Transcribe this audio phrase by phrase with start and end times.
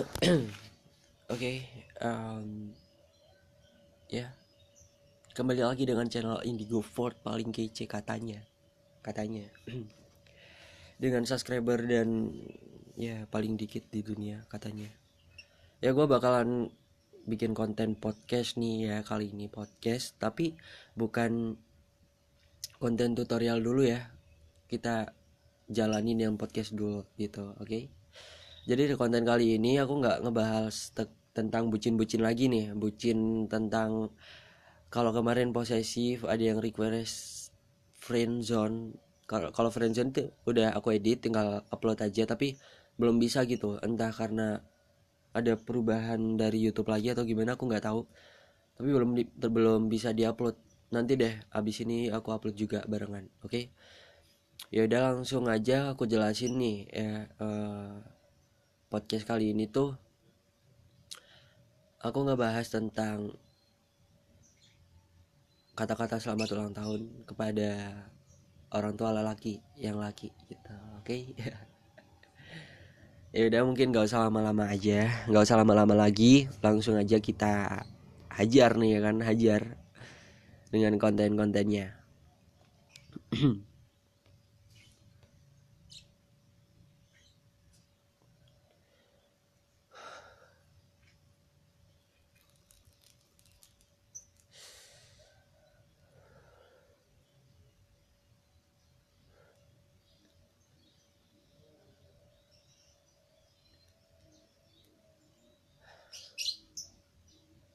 [1.34, 1.68] Oke,
[2.00, 2.72] um,
[4.08, 4.32] ya
[5.36, 8.40] kembali lagi dengan channel Indigo Ford paling kece katanya,
[9.04, 9.44] katanya
[11.02, 12.32] dengan subscriber dan
[12.96, 14.88] ya paling dikit di dunia katanya.
[15.84, 16.72] Ya gue bakalan
[17.28, 20.56] bikin konten podcast nih ya kali ini podcast, tapi
[20.96, 21.60] bukan
[22.80, 24.08] konten tutorial dulu ya.
[24.64, 25.12] Kita
[25.68, 27.99] jalanin yang podcast dulu gitu, oke?
[28.70, 33.18] Jadi di konten kali ini aku nggak ngebahas te- tentang bucin-bucin lagi nih, bucin
[33.52, 33.90] tentang
[34.94, 37.14] kalau kemarin posesif ada yang request
[38.04, 38.76] friend zone.
[39.30, 42.48] Kalau kalau friend zone itu udah aku edit tinggal upload aja tapi
[43.00, 43.78] belum bisa gitu.
[43.86, 44.48] Entah karena
[45.40, 48.00] ada perubahan dari YouTube lagi atau gimana aku nggak tahu.
[48.78, 50.56] Tapi belum di- belum bisa diupload.
[50.94, 53.60] Nanti deh abis ini aku upload juga barengan, oke?
[54.74, 57.10] Ya udah langsung aja aku jelasin nih ya
[57.44, 57.94] eh,
[58.90, 59.94] podcast kali ini tuh
[62.02, 63.30] aku ngebahas tentang
[65.78, 67.94] kata-kata selamat ulang tahun kepada
[68.74, 70.74] orang tua lelaki yang laki gitu.
[70.98, 71.16] Oke?
[73.30, 75.06] Ya udah mungkin gak usah lama-lama aja.
[75.30, 76.50] Nggak usah lama-lama lagi.
[76.66, 77.86] Langsung aja kita
[78.26, 79.22] hajar nih ya kan?
[79.22, 79.78] Hajar
[80.74, 81.94] dengan konten-kontennya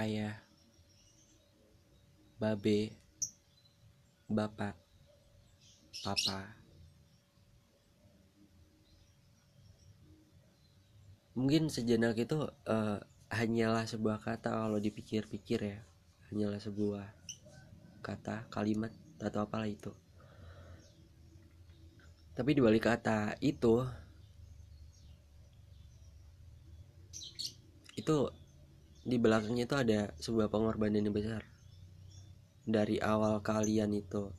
[0.00, 0.34] ayah
[2.40, 2.96] babe
[4.32, 4.72] bapak
[6.00, 6.56] papa.
[11.36, 12.98] Mungkin sejenak itu eh,
[13.28, 15.80] hanyalah sebuah kata kalau dipikir-pikir ya.
[16.32, 17.06] Hanyalah sebuah
[18.00, 19.92] kata kalimat atau apalah itu.
[22.32, 23.84] Tapi di balik kata itu
[28.00, 28.16] itu
[29.10, 31.42] di belakangnya itu ada sebuah pengorbanan yang besar.
[32.62, 34.30] Dari awal kalian itu.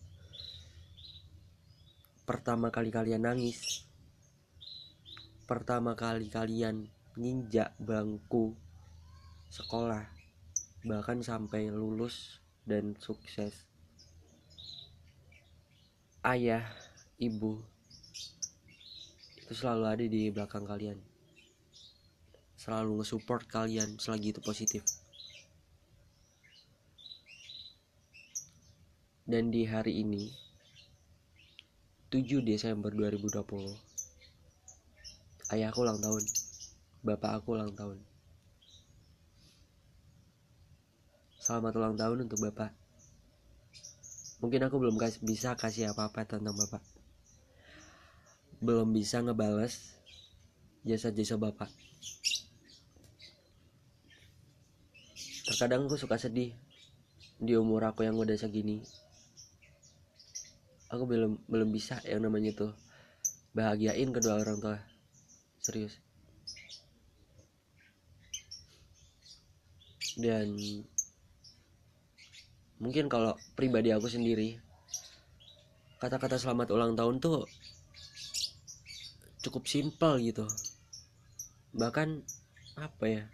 [2.24, 3.84] Pertama kali kalian nangis.
[5.44, 6.88] Pertama kali kalian
[7.20, 8.56] nginjak bangku
[9.52, 10.08] sekolah.
[10.88, 13.68] Bahkan sampai lulus dan sukses.
[16.24, 16.64] Ayah
[17.20, 17.60] ibu
[19.36, 21.11] itu selalu ada di belakang kalian
[22.62, 24.86] selalu nge-support kalian selagi itu positif.
[29.26, 30.30] Dan di hari ini
[32.14, 33.34] 7 Desember 2020
[35.50, 36.22] ayahku ulang tahun
[37.02, 37.98] bapak aku ulang tahun.
[41.42, 42.70] Selamat ulang tahun untuk bapak.
[44.38, 46.86] Mungkin aku belum kas- bisa kasih apa-apa tentang bapak.
[48.62, 49.98] Belum bisa ngebales
[50.86, 51.74] jasa-jasa bapak
[55.62, 56.58] terkadang aku suka sedih
[57.38, 58.82] di umur aku yang udah segini.
[60.90, 62.74] Aku belum belum bisa yang namanya tuh
[63.54, 64.82] bahagiain kedua orang tua.
[65.62, 66.02] Serius.
[70.18, 70.58] Dan
[72.82, 74.58] mungkin kalau pribadi aku sendiri
[76.02, 77.46] kata-kata selamat ulang tahun tuh
[79.46, 80.50] cukup simpel gitu.
[81.78, 82.18] Bahkan
[82.82, 83.30] apa ya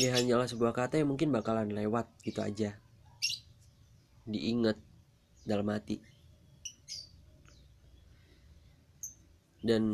[0.00, 2.70] ya hanyalah sebuah kata yang mungkin bakalan lewat gitu aja.
[4.32, 4.78] Diingat
[5.48, 5.96] dalam hati.
[9.60, 9.84] Dan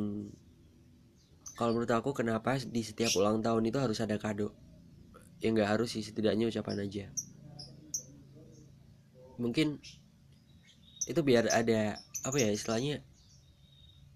[1.59, 4.49] kalau menurut aku kenapa di setiap ulang tahun itu harus ada kado?
[5.43, 7.05] Ya nggak harus sih setidaknya ucapan aja.
[9.43, 9.69] Mungkin
[11.06, 13.03] itu biar ada apa ya istilahnya?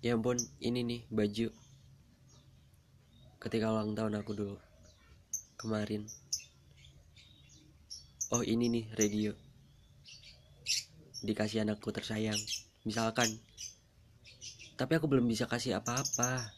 [0.04, 1.48] Ya ampun ini nih baju.
[3.42, 4.56] Ketika ulang tahun aku dulu
[5.60, 6.08] kemarin.
[8.32, 9.36] Oh ini nih radio.
[11.20, 12.40] Dikasih anakku tersayang.
[12.88, 13.28] Misalkan.
[14.80, 16.48] Tapi aku belum bisa kasih apa-apa.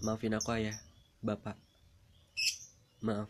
[0.00, 0.80] Maafin aku ayah.
[1.20, 1.60] Bapak.
[3.04, 3.28] Maaf.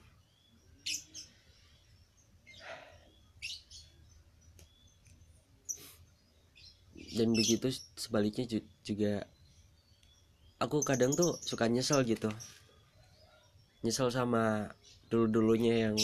[7.16, 9.24] Dan begitu sebaliknya ju- juga
[10.56, 12.32] aku kadang tuh suka nyesel gitu.
[13.84, 14.72] Nyesel sama
[15.12, 15.96] dulu dulunya yang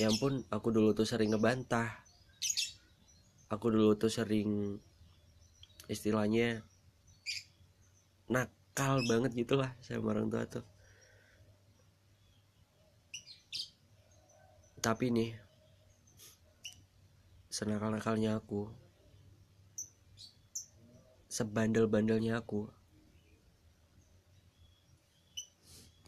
[0.00, 2.00] ya ampun aku dulu tuh sering ngebantah.
[3.52, 4.80] Aku dulu tuh sering
[5.90, 6.62] istilahnya
[8.30, 10.64] nakal banget gitulah sama orang tua tuh.
[14.80, 15.36] Tapi nih
[17.52, 18.72] senakal-nakalnya aku
[21.28, 22.79] sebandel-bandelnya aku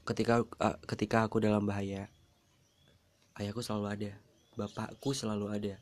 [0.03, 2.11] ketika uh, ketika aku dalam bahaya
[3.39, 4.13] ayahku selalu ada
[4.53, 5.75] bapakku selalu ada.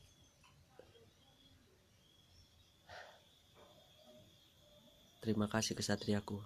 [5.20, 6.40] Terima kasih ke satriaku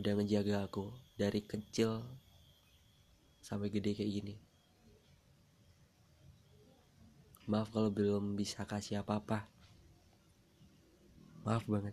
[0.00, 0.88] udah ngejaga aku
[1.20, 2.00] dari kecil
[3.44, 4.34] sampai gede kayak gini.
[7.44, 9.44] Maaf kalau belum bisa kasih apa-apa.
[11.44, 11.92] Maaf banget